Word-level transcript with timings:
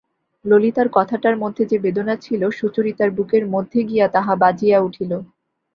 ললিতার 0.45 0.87
কথাটার 0.91 1.35
মধ্যে 1.37 1.63
যে 1.65 1.77
বেদনা 1.79 2.15
ছিল 2.15 2.41
সুচরিতার 2.51 3.09
বুকের 3.11 3.43
মধ্যে 3.47 3.79
গিয়া 3.83 4.07
তাহা 4.15 4.33
বাজিয়া 4.35 4.77
উঠিল। 4.79 5.11